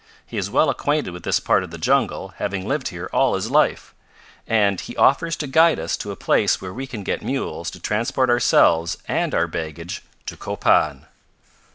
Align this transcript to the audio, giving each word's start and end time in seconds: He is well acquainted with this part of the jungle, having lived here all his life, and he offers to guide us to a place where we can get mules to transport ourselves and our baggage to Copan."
He 0.25 0.35
is 0.39 0.49
well 0.49 0.71
acquainted 0.71 1.11
with 1.11 1.21
this 1.21 1.39
part 1.39 1.63
of 1.63 1.69
the 1.69 1.77
jungle, 1.77 2.29
having 2.37 2.67
lived 2.67 2.87
here 2.87 3.07
all 3.13 3.35
his 3.35 3.51
life, 3.51 3.93
and 4.47 4.81
he 4.81 4.97
offers 4.97 5.35
to 5.35 5.45
guide 5.45 5.77
us 5.77 5.95
to 5.97 6.09
a 6.09 6.15
place 6.15 6.59
where 6.59 6.73
we 6.73 6.87
can 6.87 7.03
get 7.03 7.21
mules 7.21 7.69
to 7.69 7.79
transport 7.79 8.27
ourselves 8.31 8.97
and 9.07 9.35
our 9.35 9.45
baggage 9.45 10.01
to 10.25 10.35
Copan." 10.35 11.05